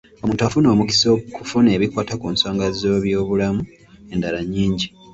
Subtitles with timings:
[0.23, 3.61] Omuntu afuna omukisa okufuna ebikwata ku nsonga z’ebyobulamu
[4.13, 4.87] endala nnyingi.